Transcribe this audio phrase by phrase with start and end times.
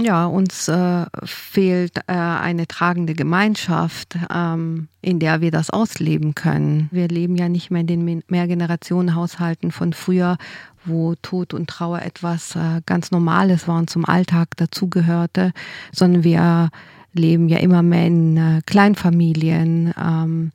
[0.00, 6.88] Ja, uns äh, fehlt äh, eine tragende Gemeinschaft, ähm, in der wir das ausleben können.
[6.92, 10.36] Wir leben ja nicht mehr in den Mehrgenerationenhaushalten von früher,
[10.84, 15.52] wo Tod und Trauer etwas äh, ganz Normales war und zum Alltag dazugehörte,
[15.92, 16.70] sondern wir
[17.12, 20.52] leben ja immer mehr in äh, Kleinfamilien ähm,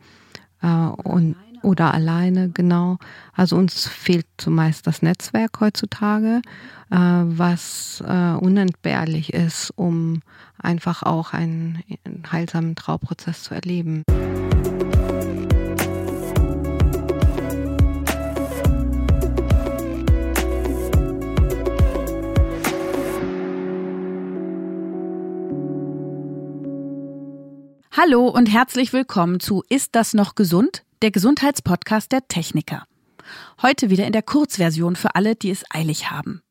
[0.61, 2.97] äh, und oder alleine, genau.
[3.33, 6.41] Also uns fehlt zumeist das Netzwerk heutzutage,
[6.91, 10.21] äh, was äh, unentbehrlich ist, um
[10.57, 14.03] einfach auch einen, einen heilsamen Trauprozess zu erleben.
[27.95, 30.83] Hallo und herzlich willkommen zu Ist das noch gesund?
[31.03, 32.85] Der Gesundheitspodcast der Techniker.
[33.61, 36.41] Heute wieder in der Kurzversion für alle, die es eilig haben.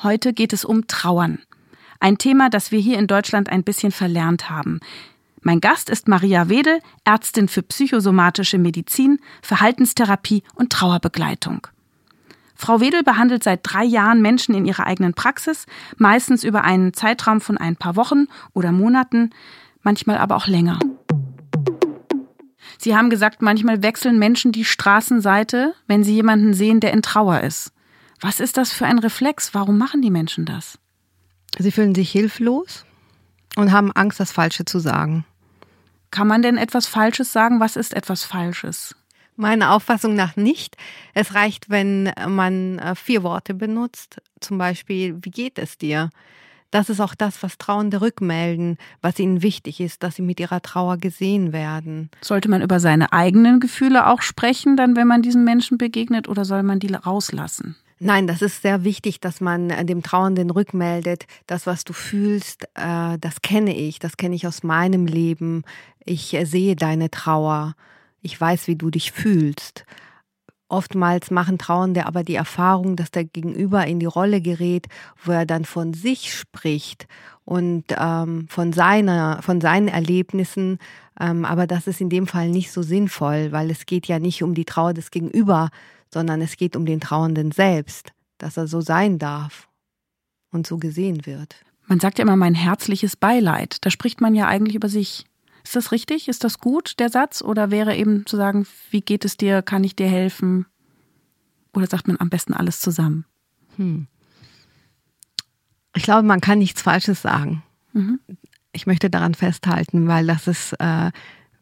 [0.00, 1.40] Heute geht es um Trauern.
[1.98, 4.78] Ein Thema, das wir hier in Deutschland ein bisschen verlernt haben.
[5.42, 11.66] Mein Gast ist Maria Wedel, Ärztin für psychosomatische Medizin, Verhaltenstherapie und Trauerbegleitung.
[12.54, 17.40] Frau Wedel behandelt seit drei Jahren Menschen in ihrer eigenen Praxis, meistens über einen Zeitraum
[17.40, 19.30] von ein paar Wochen oder Monaten,
[19.82, 20.78] manchmal aber auch länger.
[22.78, 27.40] Sie haben gesagt, manchmal wechseln Menschen die Straßenseite, wenn sie jemanden sehen, der in Trauer
[27.40, 27.72] ist.
[28.20, 29.54] Was ist das für ein Reflex?
[29.54, 30.78] Warum machen die Menschen das?
[31.58, 32.84] Sie fühlen sich hilflos
[33.56, 35.24] und haben Angst, das Falsche zu sagen.
[36.10, 37.60] Kann man denn etwas Falsches sagen?
[37.60, 38.94] Was ist etwas Falsches?
[39.36, 40.76] Meiner Auffassung nach nicht.
[41.12, 44.22] Es reicht, wenn man äh, vier Worte benutzt.
[44.40, 46.10] Zum Beispiel, wie geht es dir?
[46.76, 50.60] Das ist auch das, was Trauernde rückmelden, was ihnen wichtig ist, dass sie mit ihrer
[50.60, 52.10] Trauer gesehen werden.
[52.20, 56.44] Sollte man über seine eigenen Gefühle auch sprechen, dann wenn man diesen Menschen begegnet, oder
[56.44, 57.76] soll man die rauslassen?
[57.98, 62.64] Nein, das ist sehr wichtig, dass man äh, dem Trauernden rückmeldet, das, was du fühlst,
[62.74, 65.62] äh, das kenne ich, das kenne ich aus meinem Leben.
[66.04, 67.74] Ich äh, sehe deine Trauer.
[68.20, 69.86] Ich weiß, wie du dich fühlst.
[70.68, 74.86] Oftmals machen Trauernde aber die Erfahrung, dass der Gegenüber in die Rolle gerät,
[75.22, 77.06] wo er dann von sich spricht
[77.44, 80.78] und ähm, von seiner, von seinen Erlebnissen.
[81.20, 84.42] Ähm, aber das ist in dem Fall nicht so sinnvoll, weil es geht ja nicht
[84.42, 85.70] um die Trauer des Gegenüber,
[86.12, 89.68] sondern es geht um den Trauernden selbst, dass er so sein darf
[90.50, 91.56] und so gesehen wird.
[91.86, 93.78] Man sagt ja immer mein herzliches Beileid.
[93.82, 95.24] Da spricht man ja eigentlich über sich.
[95.66, 96.28] Ist das richtig?
[96.28, 97.42] Ist das gut, der Satz?
[97.42, 99.62] Oder wäre eben zu sagen, wie geht es dir?
[99.62, 100.66] Kann ich dir helfen?
[101.74, 103.24] Oder sagt man am besten alles zusammen?
[103.74, 104.06] Hm.
[105.96, 107.64] Ich glaube, man kann nichts Falsches sagen.
[107.94, 108.20] Mhm.
[108.70, 111.10] Ich möchte daran festhalten, weil das ist äh,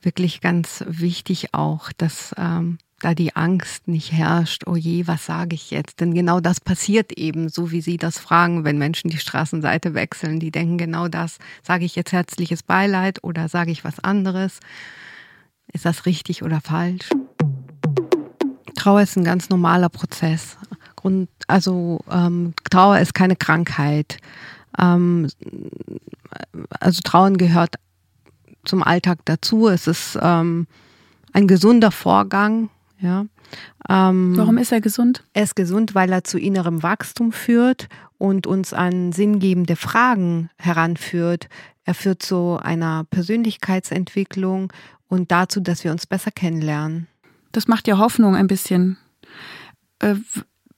[0.02, 5.54] wirklich ganz wichtig auch, dass ähm, da die Angst nicht herrscht, oh je, was sage
[5.54, 6.00] ich jetzt?
[6.00, 10.40] Denn genau das passiert eben, so wie Sie das fragen, wenn Menschen die Straßenseite wechseln.
[10.40, 14.60] Die denken genau das, sage ich jetzt herzliches Beileid oder sage ich was anderes?
[15.72, 17.10] Ist das richtig oder falsch?
[18.74, 20.56] Trauer ist ein ganz normaler Prozess.
[20.96, 24.16] Grund, also ähm, Trauer ist keine Krankheit.
[24.78, 25.28] Ähm,
[26.80, 27.76] also Trauen gehört
[28.64, 29.68] zum Alltag dazu.
[29.68, 30.66] Es ist ähm,
[31.34, 32.70] ein gesunder Vorgang,
[33.04, 33.26] ja.
[33.88, 35.24] Ähm, Warum ist er gesund?
[35.32, 37.88] Er ist gesund, weil er zu innerem Wachstum führt
[38.18, 41.48] und uns an sinngebende Fragen heranführt.
[41.84, 44.72] Er führt zu einer Persönlichkeitsentwicklung
[45.06, 47.06] und dazu, dass wir uns besser kennenlernen.
[47.52, 48.96] Das macht ja Hoffnung ein bisschen.
[50.00, 50.16] Äh,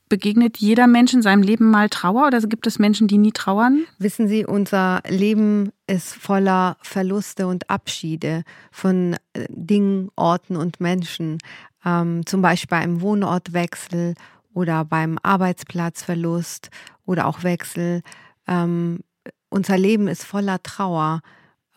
[0.08, 3.84] begegnet jeder Mensch in seinem Leben mal Trauer oder gibt es Menschen, die nie trauern?
[3.98, 11.38] Wissen Sie, unser Leben ist voller Verluste und Abschiede von äh, Dingen, Orten und Menschen
[11.86, 14.14] ähm, zum Beispiel beim Wohnortwechsel
[14.52, 16.70] oder beim Arbeitsplatzverlust
[17.06, 18.02] oder auch Wechsel.
[18.48, 19.00] Ähm,
[19.48, 21.20] unser Leben ist voller Trauer,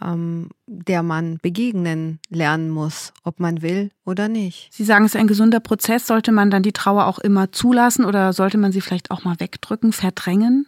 [0.02, 4.70] ähm, der man begegnen lernen muss, ob man will oder nicht.
[4.72, 6.08] Sie sagen, es ist ein gesunder Prozess.
[6.08, 9.40] Sollte man dann die Trauer auch immer zulassen oder sollte man sie vielleicht auch mal
[9.40, 10.66] wegdrücken, verdrängen?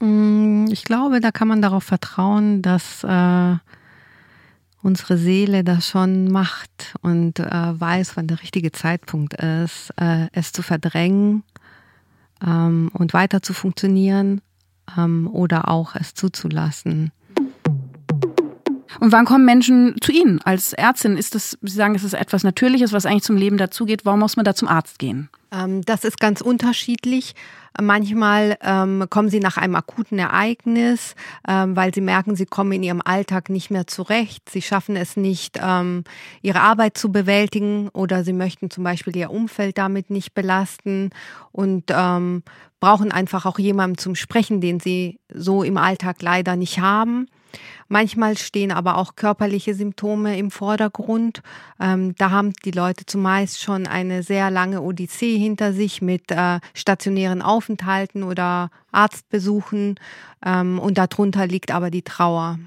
[0.00, 3.56] Mm, ich glaube, da kann man darauf vertrauen, dass äh,
[4.84, 10.52] unsere Seele das schon macht und äh, weiß, wann der richtige Zeitpunkt ist, äh, es
[10.52, 11.42] zu verdrängen
[12.46, 14.42] ähm, und weiter zu funktionieren
[14.96, 17.12] ähm, oder auch es zuzulassen.
[19.00, 21.16] Und wann kommen Menschen zu Ihnen als Ärztin?
[21.16, 24.04] Ist das, Sie sagen, es ist etwas Natürliches, was eigentlich zum Leben dazugeht.
[24.04, 25.28] Warum muss man da zum Arzt gehen?
[25.52, 27.34] Ähm, das ist ganz unterschiedlich.
[27.80, 31.16] Manchmal ähm, kommen sie nach einem akuten Ereignis,
[31.48, 34.48] ähm, weil sie merken, sie kommen in ihrem Alltag nicht mehr zurecht.
[34.48, 36.04] Sie schaffen es nicht, ähm,
[36.40, 41.10] ihre Arbeit zu bewältigen oder sie möchten zum Beispiel ihr Umfeld damit nicht belasten
[41.50, 42.44] und ähm,
[42.78, 47.26] brauchen einfach auch jemanden zum Sprechen, den sie so im Alltag leider nicht haben.
[47.88, 51.42] Manchmal stehen aber auch körperliche Symptome im Vordergrund.
[51.80, 56.60] Ähm, da haben die Leute zumeist schon eine sehr lange Odyssee hinter sich mit äh,
[56.74, 59.98] stationären Aufenthalten oder Arztbesuchen.
[60.44, 62.58] Ähm, und darunter liegt aber die Trauer.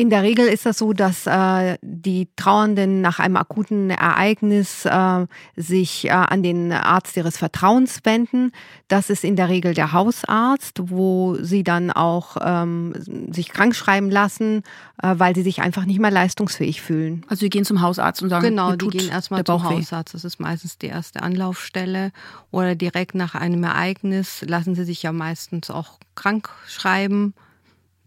[0.00, 5.26] In der Regel ist das so, dass äh, die Trauernden nach einem akuten Ereignis äh,
[5.56, 8.52] sich äh, an den Arzt ihres Vertrauens wenden.
[8.88, 12.94] Das ist in der Regel der Hausarzt, wo sie dann auch ähm,
[13.30, 14.62] sich krank schreiben lassen,
[15.02, 17.26] äh, weil sie sich einfach nicht mehr leistungsfähig fühlen.
[17.28, 20.14] Also sie gehen zum Hausarzt und sagen, genau, die gehen erstmal zum Hausarzt.
[20.14, 22.12] Das ist meistens die erste Anlaufstelle.
[22.50, 27.34] Oder direkt nach einem Ereignis lassen sie sich ja meistens auch krank schreiben.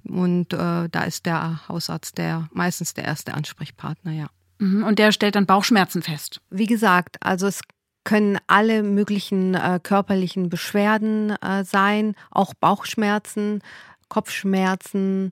[0.07, 4.27] Und äh, da ist der Hausarzt der meistens der erste Ansprechpartner, ja.
[4.59, 4.83] Mhm.
[4.83, 6.41] Und der stellt dann Bauchschmerzen fest.
[6.50, 7.61] Wie gesagt, also es
[8.03, 13.61] können alle möglichen äh, körperlichen Beschwerden äh, sein, auch Bauchschmerzen,
[14.09, 15.31] Kopfschmerzen,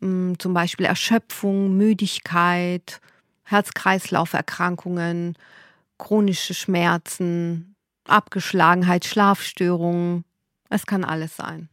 [0.00, 3.00] mh, hm, zum Beispiel Erschöpfung, Müdigkeit,
[3.44, 5.36] Herz-Kreislauf-Erkrankungen,
[5.98, 7.74] chronische Schmerzen,
[8.06, 10.24] Abgeschlagenheit, Schlafstörungen.
[10.68, 11.68] Es kann alles sein.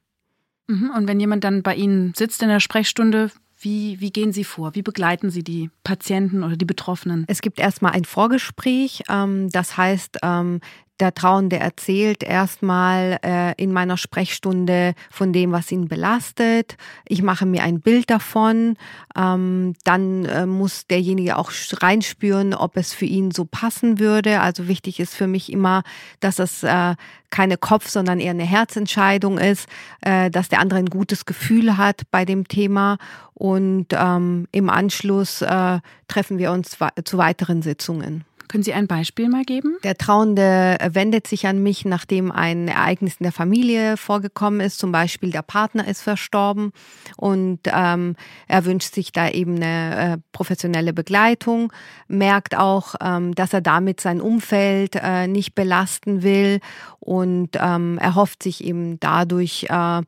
[0.68, 0.92] Mhm.
[0.96, 4.76] Und wenn jemand dann bei Ihnen sitzt in der Sprechstunde, wie, wie gehen Sie vor?
[4.76, 7.26] Wie begleiten Sie die Patienten oder die Betroffenen?
[7.28, 9.04] Es gibt erstmal ein Vorgespräch.
[9.10, 10.60] Ähm, das heißt, ähm,
[11.00, 16.78] der Trauernde erzählt erstmal äh, in meiner Sprechstunde von dem, was ihn belastet.
[17.08, 18.78] Ich mache mir ein Bild davon.
[19.16, 21.52] Ähm, dann äh, muss derjenige auch
[21.82, 24.42] reinspüren, ob es für ihn so passen würde.
[24.42, 25.84] Also wichtig ist für mich immer,
[26.20, 26.96] dass es äh,
[27.32, 29.68] keine Kopf, sondern eher eine Herzentscheidung ist,
[30.02, 32.98] äh, dass der andere ein gutes Gefühl hat bei dem Thema.
[33.34, 38.26] Und ähm, im Anschluss äh, treffen wir uns zu weiteren Sitzungen.
[38.54, 39.78] Können Sie ein Beispiel mal geben?
[39.84, 44.78] Der Trauende wendet sich an mich, nachdem ein Ereignis in der Familie vorgekommen ist.
[44.78, 46.72] Zum Beispiel der Partner ist verstorben
[47.18, 48.16] und ähm,
[48.48, 51.74] er wünscht sich da eben eine äh, professionelle Begleitung,
[52.08, 56.60] merkt auch, ähm, dass er damit sein Umfeld äh, nicht belasten will
[57.00, 60.02] und ähm, erhofft sich eben dadurch äh,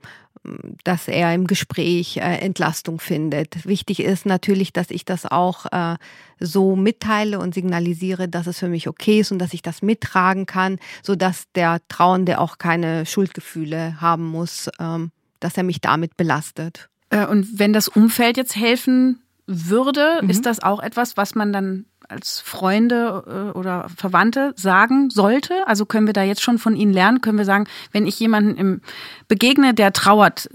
[0.84, 3.66] dass er im Gespräch äh, Entlastung findet.
[3.66, 5.96] Wichtig ist natürlich, dass ich das auch äh,
[6.40, 10.46] so mitteile und signalisiere, dass es für mich okay ist und dass ich das mittragen
[10.46, 16.18] kann, so dass der Trauernde auch keine Schuldgefühle haben muss, ähm, dass er mich damit
[16.18, 16.90] belastet.
[17.10, 20.30] Äh, und wenn das Umfeld jetzt helfen würde, mhm.
[20.30, 25.68] ist das auch etwas, was man dann als Freunde äh, oder Verwandte sagen sollte?
[25.68, 27.22] Also können wir da jetzt schon von Ihnen lernen?
[27.22, 28.82] Können wir sagen, wenn ich jemanden
[29.28, 30.50] begegne, der trauert,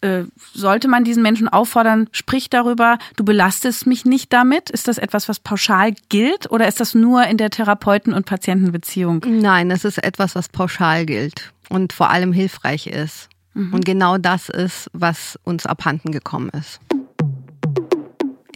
[0.00, 0.24] äh,
[0.54, 4.70] sollte man diesen Menschen auffordern, sprich darüber, du belastest mich nicht damit?
[4.70, 9.24] Ist das etwas, was pauschal gilt oder ist das nur in der Therapeuten- und Patientenbeziehung?
[9.26, 13.28] Nein, es ist etwas, was pauschal gilt und vor allem hilfreich ist.
[13.54, 13.74] Mhm.
[13.74, 16.80] Und genau das ist, was uns abhanden gekommen ist.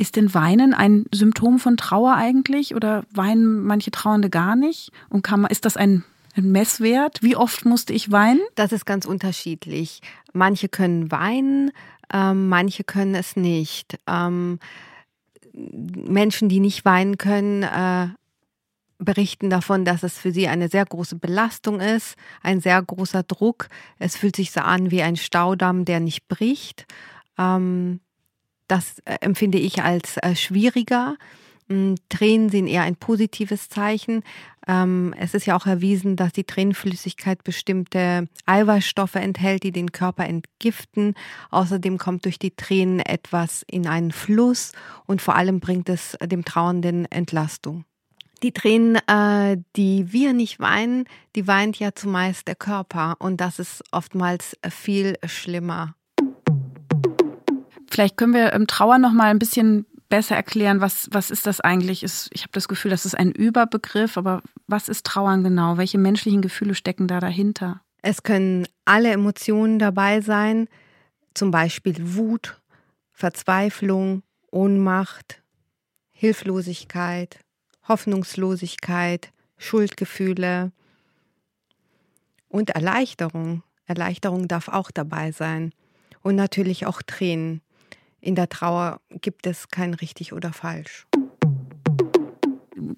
[0.02, 4.90] Ist denn Weinen ein Symptom von Trauer eigentlich oder weinen manche Trauernde gar nicht?
[5.10, 6.02] Und kann man, ist das ein,
[6.34, 7.22] ein Messwert?
[7.22, 8.40] Wie oft musste ich weinen?
[8.56, 10.00] Das ist ganz unterschiedlich.
[10.32, 11.70] Manche können weinen,
[12.12, 13.96] ähm, manche können es nicht.
[14.08, 14.58] Ähm,
[15.52, 18.08] Menschen, die nicht weinen können, äh,
[18.99, 23.69] berichten davon, dass es für sie eine sehr große Belastung ist, ein sehr großer Druck.
[24.00, 26.87] Es fühlt sich so an wie ein Staudamm, der nicht bricht.
[27.38, 28.00] Ähm,
[28.69, 31.16] das äh, empfinde ich als äh, schwieriger.
[31.69, 34.23] Mm, Tränen sind eher ein positives Zeichen.
[34.66, 40.25] Ähm, es ist ja auch erwiesen, dass die Tränenflüssigkeit bestimmte Eiweißstoffe enthält, die den Körper
[40.25, 41.14] entgiften.
[41.50, 44.73] Außerdem kommt durch die Tränen etwas in einen Fluss
[45.07, 47.85] und vor allem bringt es dem Trauernden Entlastung.
[48.42, 51.04] Die Tränen, äh, die wir nicht weinen,
[51.37, 55.95] die weint ja zumeist der Körper und das ist oftmals viel schlimmer.
[57.92, 61.61] Vielleicht können wir im Trauer noch mal ein bisschen besser erklären, was, was ist das
[61.61, 62.02] eigentlich?
[62.02, 65.76] Ich habe das Gefühl, das ist ein Überbegriff, aber was ist Trauern genau?
[65.76, 67.82] Welche menschlichen Gefühle stecken da dahinter?
[68.00, 70.68] Es können alle Emotionen dabei sein,
[71.34, 72.62] zum Beispiel Wut,
[73.11, 75.42] Verzweiflung, Ohnmacht,
[76.12, 77.40] Hilflosigkeit,
[77.87, 80.72] Hoffnungslosigkeit, Schuldgefühle
[82.49, 83.62] und Erleichterung.
[83.84, 85.75] Erleichterung darf auch dabei sein
[86.22, 87.61] und natürlich auch Tränen
[88.23, 91.07] in der Trauer gibt es kein richtig oder falsch.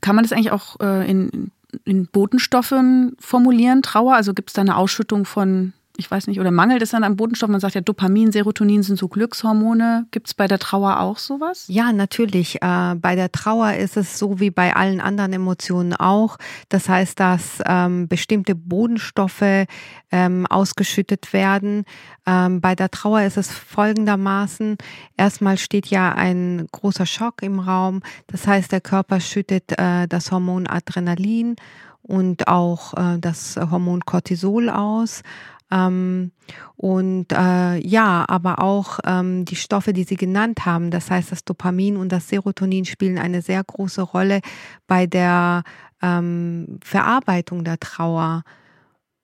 [0.01, 1.51] Kann man das eigentlich auch äh, in
[1.85, 4.15] in Botenstoffen formulieren, Trauer?
[4.15, 7.17] Also gibt es da eine Ausschüttung von ich weiß nicht, oder mangelt es dann an
[7.17, 7.53] Botenstoffen?
[7.53, 10.07] Man sagt ja, Dopamin, Serotonin sind so Glückshormone.
[10.11, 11.67] Gibt es bei der Trauer auch sowas?
[11.69, 12.61] Ja, natürlich.
[12.63, 16.37] Äh, bei der Trauer ist es so wie bei allen anderen Emotionen auch.
[16.69, 19.67] Das heißt, dass ähm, bestimmte Bodenstoffe
[20.11, 21.85] ähm, ausgeschüttet werden.
[22.27, 24.77] Ähm, bei der Trauer ist es folgendermaßen.
[25.17, 28.03] Erstmal steht ja ein großer Schock im Raum.
[28.27, 31.55] Das heißt, der Körper schüttet äh, das Hormon Adrenalin
[32.03, 35.23] und auch äh, das Hormon Cortisol aus.
[35.71, 36.33] Ähm,
[36.77, 41.45] und äh, ja, aber auch ähm, die Stoffe, die Sie genannt haben, das heißt das
[41.45, 44.41] Dopamin und das Serotonin spielen eine sehr große Rolle
[44.87, 45.65] bei der
[46.03, 48.43] ähm, Verarbeitung der Trauer.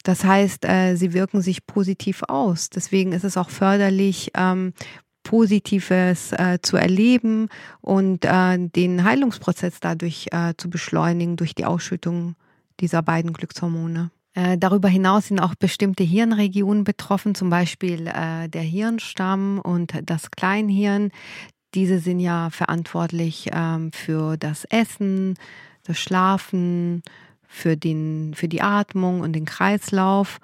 [0.03, 2.71] Das heißt, äh, sie wirken sich positiv aus.
[2.71, 4.73] Deswegen ist es auch förderlich, ähm,
[5.23, 7.49] Positives äh, zu erleben
[7.81, 12.37] und äh, den Heilungsprozess dadurch äh, zu beschleunigen durch die Ausschüttung
[12.81, 14.11] dieser beiden Glückshormone.
[14.35, 20.31] Äh, darüber hinaus sind auch bestimmte Hirnregionen betroffen, zum Beispiel äh, der Hirnstamm und das
[20.31, 21.11] Kleinhirn.
[21.75, 25.35] Diese sind ja verantwortlich ähm, für das Essen,
[25.85, 27.03] das Schlafen,
[27.47, 30.39] für, den, für die Atmung und den Kreislauf.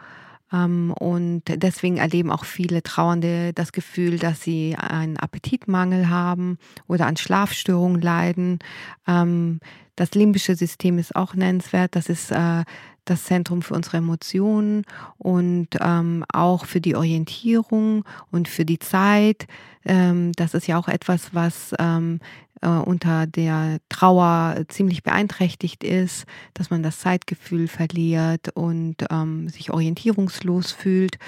[0.52, 7.06] Ähm, und deswegen erleben auch viele Trauernde das Gefühl, dass sie einen Appetitmangel haben oder
[7.06, 8.58] an Schlafstörungen leiden.
[9.06, 9.60] Ähm,
[9.94, 11.96] das limbische System ist auch nennenswert.
[11.96, 12.64] Das ist äh,
[13.06, 14.84] das Zentrum für unsere Emotionen
[15.18, 19.46] und ähm, auch für die Orientierung und für die Zeit.
[19.84, 22.20] Ähm, das ist ja auch etwas, was ähm,
[22.60, 29.70] äh, unter der Trauer ziemlich beeinträchtigt ist, dass man das Zeitgefühl verliert und ähm, sich
[29.70, 31.18] orientierungslos fühlt.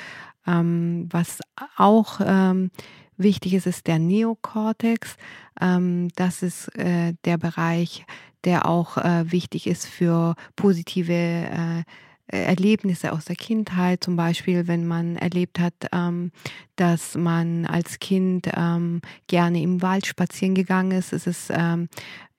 [0.47, 1.41] Ähm, was
[1.77, 2.71] auch ähm,
[3.19, 5.17] wichtig ist, ist der Neokortex.
[5.61, 8.07] Ähm, das ist äh, der Bereich,
[8.45, 11.83] der auch äh, wichtig ist für positive äh,
[12.31, 16.31] Erlebnisse aus der Kindheit, zum Beispiel, wenn man erlebt hat, ähm,
[16.77, 21.89] dass man als Kind ähm, gerne im Wald spazieren gegangen ist, ist es ähm,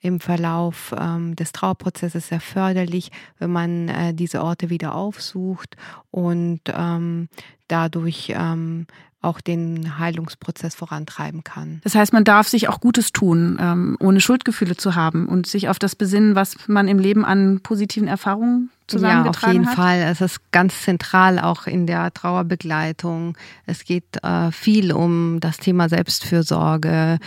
[0.02, 5.76] im Verlauf ähm, des Trauerprozesses sehr förderlich, wenn man äh, diese Orte wieder aufsucht
[6.12, 7.28] und ähm,
[7.68, 8.86] dadurch ähm,
[9.22, 11.82] auch den Heilungsprozess vorantreiben kann.
[11.84, 15.68] Das heißt, man darf sich auch Gutes tun, ähm, ohne Schuldgefühle zu haben und sich
[15.68, 19.44] auf das besinnen, was man im Leben an positiven Erfahrungen zusammengetragen hat.
[19.44, 19.76] Ja, auf jeden hat.
[19.76, 20.00] Fall.
[20.10, 23.38] Es ist ganz zentral auch in der Trauerbegleitung.
[23.66, 27.20] Es geht äh, viel um das Thema Selbstfürsorge.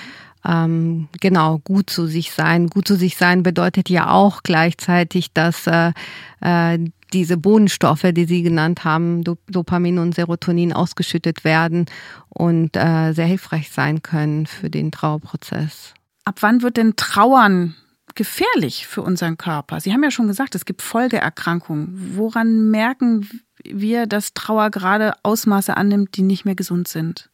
[0.45, 2.69] Ähm, genau, gut zu sich sein.
[2.69, 5.93] Gut zu sich sein bedeutet ja auch gleichzeitig, dass äh,
[6.41, 6.79] äh,
[7.13, 11.87] diese Bodenstoffe, die Sie genannt haben, Dopamin und Serotonin ausgeschüttet werden
[12.29, 15.95] und äh, sehr hilfreich sein können für den Trauerprozess.
[16.25, 17.75] Ab wann wird denn Trauern
[18.15, 19.81] gefährlich für unseren Körper?
[19.81, 22.17] Sie haben ja schon gesagt, es gibt Folgeerkrankungen.
[22.17, 23.29] Woran merken
[23.65, 27.31] wir, dass Trauer gerade Ausmaße annimmt, die nicht mehr gesund sind?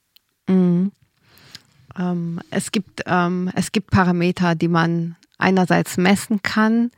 [0.49, 0.93] Mhm.
[1.99, 6.91] Ähm, es, gibt, ähm, es gibt Parameter, die man einerseits messen kann,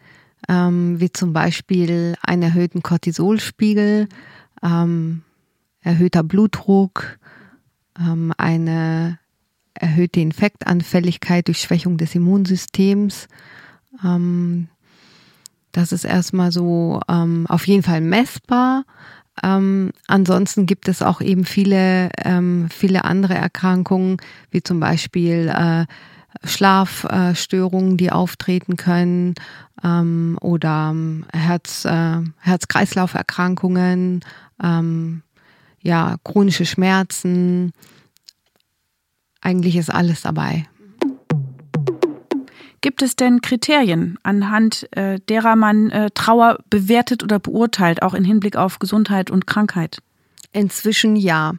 [0.50, 4.08] ähm, wie zum Beispiel einen erhöhten Cortisolspiegel,
[4.62, 5.22] ähm,
[5.80, 7.18] erhöhter Blutdruck,
[7.96, 9.18] ähm, eine
[9.74, 13.28] erhöhte Infektanfälligkeit durch Schwächung des Immunsystems.
[14.04, 14.66] Ähm,
[15.70, 18.84] das ist erstmal so ähm, auf jeden Fall messbar.
[19.44, 24.16] Ähm, ansonsten gibt es auch eben viele, ähm, viele andere Erkrankungen,
[24.50, 25.86] wie zum Beispiel äh,
[26.44, 29.34] Schlafstörungen, die auftreten können
[29.82, 34.20] ähm, oder ähm, Herz, äh, Herz-Kreislauf-Erkrankungen,
[34.62, 35.22] ähm,
[35.82, 37.72] ja, chronische Schmerzen.
[39.40, 40.66] Eigentlich ist alles dabei.
[42.82, 48.24] Gibt es denn Kriterien, anhand äh, derer man äh, Trauer bewertet oder beurteilt, auch im
[48.24, 49.98] Hinblick auf Gesundheit und Krankheit?
[50.52, 51.54] Inzwischen ja.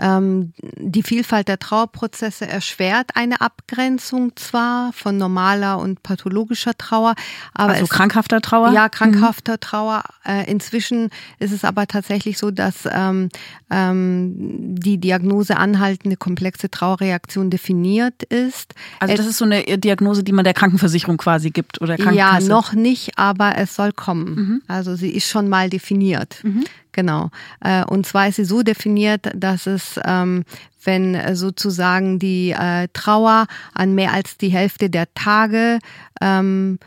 [0.00, 7.14] Ähm, die Vielfalt der Trauerprozesse erschwert eine Abgrenzung zwar von normaler und pathologischer Trauer,
[7.52, 8.72] aber also krankhafter Trauer?
[8.72, 9.60] Ja, krankhafter mhm.
[9.60, 10.04] Trauer.
[10.24, 13.28] Äh, inzwischen ist es aber tatsächlich so, dass ähm,
[13.70, 18.74] ähm, die Diagnose anhaltende komplexe Trauerreaktion definiert ist.
[19.00, 22.46] Also das es, ist so eine Diagnose, die man der Krankenversicherung quasi gibt oder Krankenkasse?
[22.46, 24.34] Ja, noch nicht, aber es soll kommen.
[24.34, 24.62] Mhm.
[24.68, 26.40] Also sie ist schon mal definiert.
[26.42, 26.64] Mhm.
[26.92, 27.30] Genau.
[27.60, 30.44] Äh, und zwar ist sie so definiert, dass es, ähm,
[30.84, 35.78] wenn sozusagen die äh, Trauer an mehr als die Hälfte der Tage
[36.20, 36.78] ähm,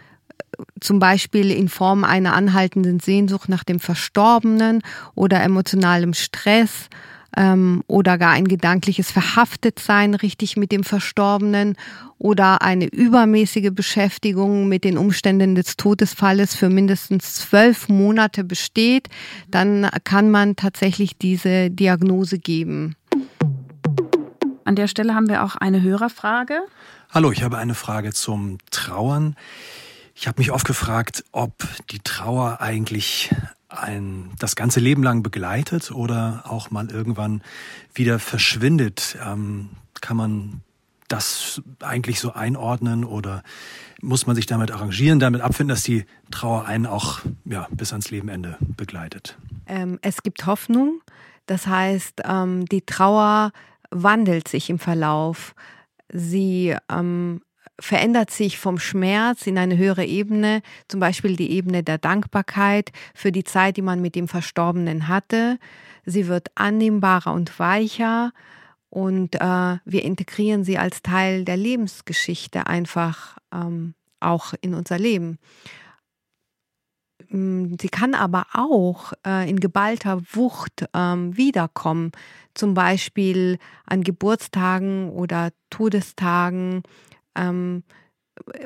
[0.79, 4.81] zum Beispiel in Form einer anhaltenden Sehnsucht nach dem Verstorbenen
[5.15, 6.89] oder emotionalem Stress
[7.38, 11.76] ähm, oder gar ein gedankliches Verhaftetsein richtig mit dem Verstorbenen
[12.18, 19.08] oder eine übermäßige Beschäftigung mit den Umständen des Todesfalles für mindestens zwölf Monate besteht,
[19.50, 22.96] dann kann man tatsächlich diese Diagnose geben.
[24.64, 26.62] An der Stelle haben wir auch eine Hörerfrage.
[27.10, 29.36] Hallo, ich habe eine Frage zum Trauern.
[30.16, 31.52] Ich habe mich oft gefragt, ob
[31.90, 33.32] die Trauer eigentlich
[33.72, 37.42] ein, das ganze Leben lang begleitet oder auch mal irgendwann
[37.94, 39.18] wieder verschwindet.
[39.25, 39.70] Ähm,
[40.01, 40.62] kann man
[41.08, 43.44] das eigentlich so einordnen oder
[44.01, 48.12] muss man sich damit arrangieren, damit abfinden, dass die Trauer einen auch ja, bis ans
[48.12, 49.38] Lebenende begleitet?
[49.68, 51.01] Ähm, es gibt Hoffnung.
[51.46, 53.51] Das heißt, ähm, die Trauer
[53.90, 55.54] wandelt sich im Verlauf.
[56.12, 57.42] Sie ähm,
[57.82, 63.32] verändert sich vom Schmerz in eine höhere Ebene, zum Beispiel die Ebene der Dankbarkeit für
[63.32, 65.58] die Zeit, die man mit dem Verstorbenen hatte.
[66.06, 68.32] Sie wird annehmbarer und weicher
[68.90, 75.40] und äh, wir integrieren sie als Teil der Lebensgeschichte einfach ähm, auch in unser Leben.
[77.30, 82.12] Mm, sie kann aber auch äh, in geballter Wucht ähm, wiederkommen,
[82.54, 86.84] zum Beispiel an Geburtstagen oder Todestagen.
[87.36, 87.84] Ähm,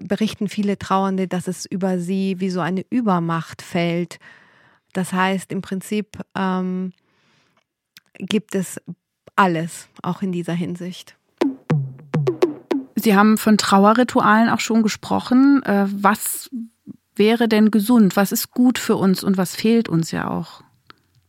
[0.02, 4.20] berichten viele Trauernde, dass es über sie wie so eine Übermacht fällt.
[4.94, 6.94] Das heißt, im Prinzip ähm,
[8.18, 8.80] gibt es
[9.36, 11.18] alles, auch in dieser Hinsicht.
[12.96, 15.62] Sie haben von Trauerritualen auch schon gesprochen.
[15.64, 16.50] Äh, was
[17.16, 18.16] wäre denn gesund?
[18.16, 20.64] Was ist gut für uns und was fehlt uns ja auch?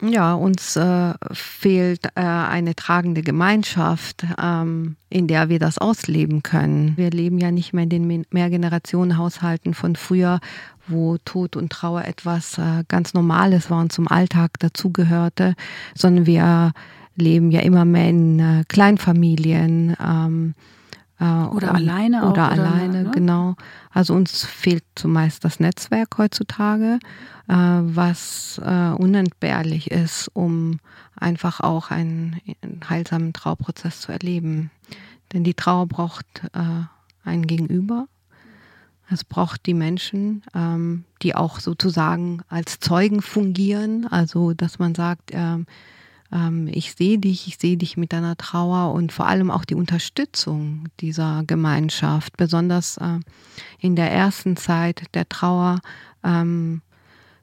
[0.03, 6.95] Ja, uns äh, fehlt äh, eine tragende Gemeinschaft, ähm, in der wir das ausleben können.
[6.97, 10.41] Wir leben ja nicht mehr in den Mehrgenerationenhaushalten von früher,
[10.87, 15.55] wo Tod und Trauer etwas äh, ganz Normales war und zum Alltag dazugehörte,
[15.95, 16.73] sondern wir
[17.17, 19.97] leben ja immer mehr in äh, Kleinfamilien.
[19.99, 20.55] Ähm,
[21.19, 22.31] äh, oder alleine auch.
[22.31, 23.11] Oder alleine, ne?
[23.11, 23.57] genau.
[23.91, 26.99] Also uns fehlt zumeist das Netzwerk heutzutage,
[27.49, 30.79] äh, was äh, unentbehrlich ist, um
[31.17, 34.71] einfach auch einen, einen, heilsamen Trauerprozess zu erleben.
[35.33, 36.85] Denn die Trauer braucht äh,
[37.25, 38.07] ein Gegenüber.
[39.09, 44.07] Es braucht die Menschen, ähm, die auch sozusagen als Zeugen fungieren.
[44.07, 45.67] Also, dass man sagt, ähm,
[46.37, 49.75] ähm, ich sehe dich, ich sehe dich mit deiner Trauer und vor allem auch die
[49.75, 53.21] Unterstützung dieser Gemeinschaft, besonders äh,
[53.79, 55.81] in der ersten Zeit der Trauer.
[56.23, 56.83] Ähm,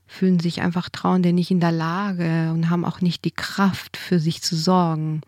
[0.05, 4.19] fühlen sich einfach Trauernde nicht in der Lage und haben auch nicht die Kraft, für
[4.19, 5.21] sich zu sorgen.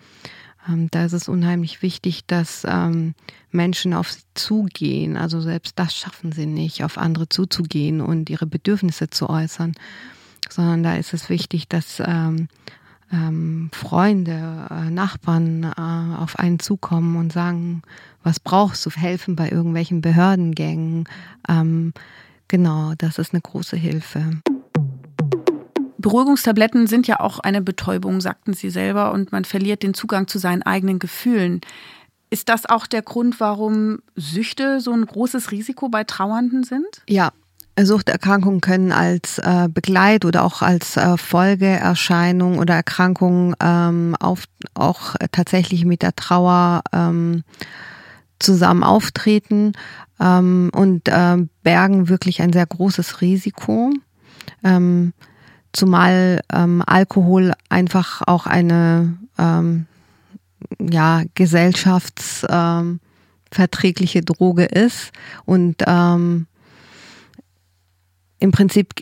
[0.69, 3.15] Ähm, da ist es unheimlich wichtig, dass ähm,
[3.49, 5.17] Menschen auf sie zugehen.
[5.17, 9.73] Also selbst das schaffen sie nicht, auf andere zuzugehen und ihre Bedürfnisse zu äußern,
[10.49, 12.47] sondern da ist es wichtig, dass ähm,
[13.11, 17.81] ähm, Freunde, äh, Nachbarn äh, auf einen zukommen und sagen,
[18.23, 21.07] was brauchst du, helfen bei irgendwelchen Behördengängen.
[21.47, 21.93] Ähm,
[22.47, 24.41] genau, das ist eine große Hilfe.
[25.97, 30.37] Beruhigungstabletten sind ja auch eine Betäubung, sagten Sie selber, und man verliert den Zugang zu
[30.37, 31.61] seinen eigenen Gefühlen.
[32.29, 37.01] Ist das auch der Grund, warum Süchte so ein großes Risiko bei Trauernden sind?
[37.07, 37.31] Ja,
[37.79, 45.15] Suchterkrankungen können als äh, Begleit- oder auch als äh, Folgeerscheinung oder Erkrankung ähm, auf, auch
[45.31, 47.43] tatsächlich mit der Trauer ähm,
[48.39, 49.73] zusammen auftreten
[50.19, 53.91] ähm, und äh, bergen wirklich ein sehr großes Risiko.
[54.63, 55.13] Ähm,
[55.73, 59.87] zumal ähm, Alkohol einfach auch eine ähm,
[60.79, 65.11] ja, gesellschaftsverträgliche ähm, Droge ist
[65.45, 66.47] und ähm,
[68.45, 68.93] im Prinzip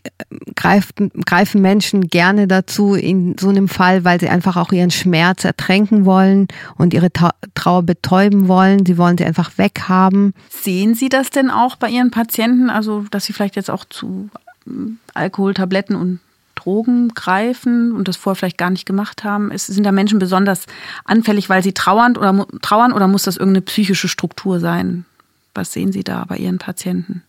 [0.56, 5.44] greifen, greifen Menschen gerne dazu in so einem Fall, weil sie einfach auch ihren Schmerz
[5.46, 7.10] ertränken wollen und ihre
[7.54, 8.86] Trauer betäuben wollen.
[8.86, 10.34] Sie wollen sie einfach weghaben.
[10.50, 12.70] Sehen Sie das denn auch bei Ihren Patienten?
[12.70, 14.30] Also, dass sie vielleicht jetzt auch zu
[14.66, 16.20] ähm, Alkoholtabletten und
[16.56, 19.52] Drogen greifen und das vorher vielleicht gar nicht gemacht haben?
[19.52, 20.66] Ist, sind da Menschen besonders
[21.06, 25.06] anfällig, weil sie trauern oder, trauern oder muss das irgendeine psychische Struktur sein?
[25.54, 27.24] Was sehen Sie da bei Ihren Patienten?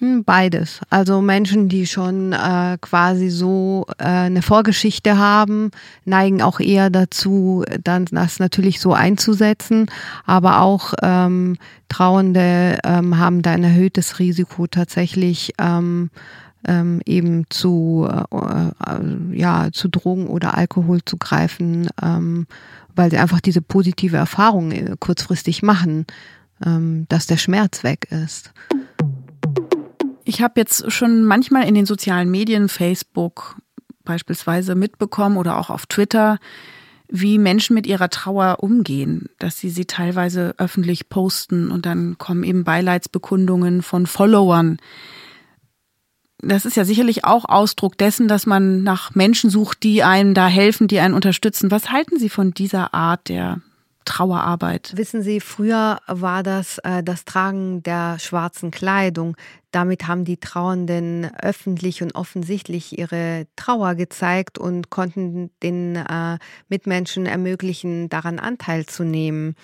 [0.00, 0.80] Beides.
[0.90, 5.70] Also Menschen, die schon äh, quasi so äh, eine Vorgeschichte haben,
[6.04, 9.86] neigen auch eher dazu, dann das natürlich so einzusetzen.
[10.26, 11.56] Aber auch ähm,
[11.88, 16.10] Trauernde ähm, haben da ein erhöhtes Risiko tatsächlich ähm,
[16.66, 22.46] ähm, eben zu äh, ja zu Drogen oder Alkohol zu greifen, ähm,
[22.96, 26.06] weil sie einfach diese positive Erfahrung äh, kurzfristig machen,
[26.64, 28.52] ähm, dass der Schmerz weg ist.
[30.24, 33.56] Ich habe jetzt schon manchmal in den sozialen Medien, Facebook
[34.04, 36.38] beispielsweise mitbekommen oder auch auf Twitter,
[37.08, 42.44] wie Menschen mit ihrer Trauer umgehen, dass sie sie teilweise öffentlich posten und dann kommen
[42.44, 44.78] eben Beileidsbekundungen von Followern.
[46.38, 50.48] Das ist ja sicherlich auch Ausdruck dessen, dass man nach Menschen sucht, die einem da
[50.48, 51.70] helfen, die einen unterstützen.
[51.70, 53.60] Was halten Sie von dieser Art der
[54.04, 54.92] Trauerarbeit?
[54.96, 59.36] Wissen Sie, früher war das äh, das Tragen der schwarzen Kleidung.
[59.70, 66.38] Damit haben die Trauernden öffentlich und offensichtlich ihre Trauer gezeigt und konnten den äh,
[66.68, 69.56] Mitmenschen ermöglichen, daran Anteil zu nehmen.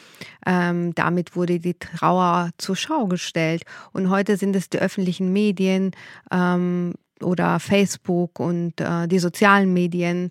[0.44, 3.62] Ähm, damit wurde die Trauer zur Schau gestellt.
[3.92, 5.92] Und heute sind es die öffentlichen Medien,
[6.32, 10.30] ähm, oder Facebook und äh, die sozialen Medien.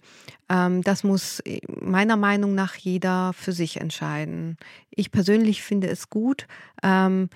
[0.50, 1.42] Ähm, das muss
[1.82, 4.58] meiner Meinung nach jeder für sich entscheiden.
[4.90, 6.48] Ich persönlich finde es gut,
[6.84, 7.30] ähm,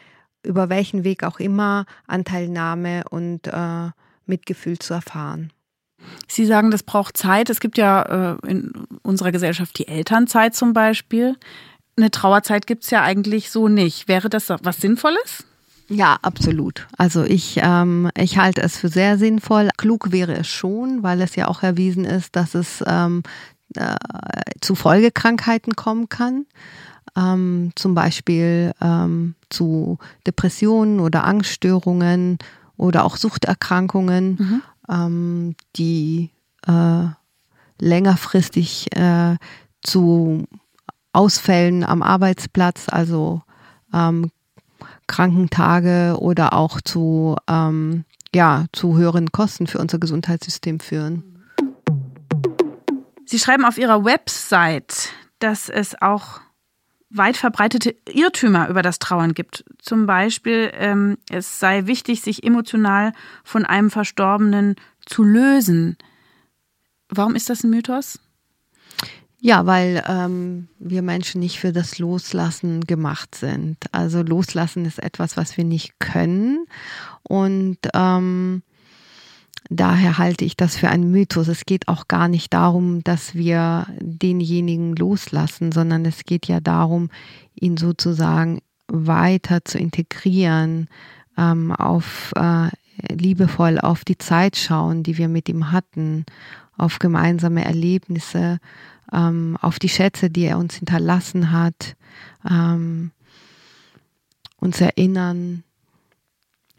[0.43, 3.89] über welchen Weg auch immer Anteilnahme und äh,
[4.25, 5.51] Mitgefühl zu erfahren.
[6.27, 7.49] Sie sagen, das braucht Zeit.
[7.49, 11.37] Es gibt ja äh, in unserer Gesellschaft die Elternzeit zum Beispiel.
[11.95, 14.07] Eine Trauerzeit gibt es ja eigentlich so nicht.
[14.07, 15.45] Wäre das was Sinnvolles?
[15.89, 16.87] Ja, absolut.
[16.97, 19.69] Also ich, ähm, ich halte es für sehr sinnvoll.
[19.77, 23.23] Klug wäre es schon, weil es ja auch erwiesen ist, dass es ähm,
[23.75, 23.95] äh,
[24.61, 26.45] zu Folgekrankheiten kommen kann.
[27.15, 32.39] Ähm, zum Beispiel ähm, zu Depressionen oder Angststörungen
[32.77, 34.61] oder auch Suchterkrankungen, mhm.
[34.89, 36.31] ähm, die
[36.65, 37.05] äh,
[37.79, 39.37] längerfristig äh,
[39.81, 40.45] zu
[41.11, 43.41] Ausfällen am Arbeitsplatz, also
[43.93, 44.31] ähm,
[45.13, 51.43] Krankentage oder auch zu, ähm, ja, zu höheren Kosten für unser Gesundheitssystem führen.
[53.23, 56.41] Sie schreiben auf Ihrer Website, dass es auch
[57.11, 59.63] weit verbreitete Irrtümer über das Trauern gibt.
[59.77, 65.95] Zum Beispiel, ähm, es sei wichtig, sich emotional von einem Verstorbenen zu lösen.
[67.07, 68.19] Warum ist das ein Mythos?
[69.45, 73.75] Ja, weil ähm, wir Menschen nicht für das Loslassen gemacht sind.
[73.91, 76.65] Also Loslassen ist etwas, was wir nicht können.
[77.23, 78.63] Und ähm,
[79.69, 81.49] daher halte ich das für einen Mythos.
[81.49, 87.09] Es geht auch gar nicht darum, dass wir denjenigen loslassen, sondern es geht ja darum,
[87.53, 90.87] ihn sozusagen weiter zu integrieren,
[91.37, 92.69] ähm, auf äh,
[93.11, 96.25] liebevoll auf die Zeit schauen, die wir mit ihm hatten,
[96.77, 98.59] auf gemeinsame Erlebnisse
[99.13, 101.95] ähm, auf die Schätze, die er uns hinterlassen hat,
[102.49, 103.11] ähm,
[104.57, 105.63] uns erinnern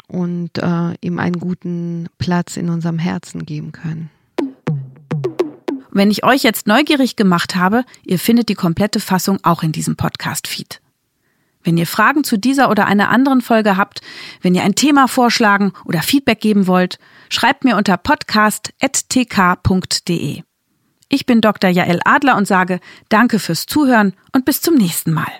[0.09, 4.11] und äh, ihm einen guten Platz in unserem Herzen geben können.
[5.91, 9.95] Wenn ich euch jetzt neugierig gemacht habe, ihr findet die komplette Fassung auch in diesem
[9.97, 10.81] Podcast-Feed.
[11.63, 14.01] Wenn ihr Fragen zu dieser oder einer anderen Folge habt,
[14.43, 16.99] wenn ihr ein Thema vorschlagen oder Feedback geben wollt,
[17.31, 20.43] schreibt mir unter podcast.tk.de.
[21.09, 21.71] Ich bin Dr.
[21.71, 25.31] Jael Adler und sage Danke fürs Zuhören und bis zum nächsten Mal.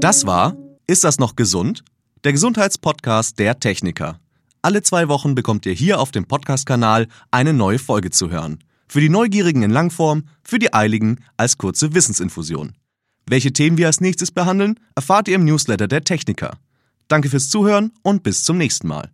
[0.00, 0.56] Das war
[0.88, 1.84] Ist das noch gesund?
[2.24, 4.18] Der Gesundheitspodcast der Techniker.
[4.60, 8.58] Alle zwei Wochen bekommt ihr hier auf dem Podcast-Kanal eine neue Folge zu hören.
[8.92, 12.74] Für die Neugierigen in Langform, für die Eiligen als kurze Wissensinfusion.
[13.26, 16.58] Welche Themen wir als nächstes behandeln, erfahrt ihr im Newsletter der Techniker.
[17.08, 19.10] Danke fürs Zuhören und bis zum nächsten Mal.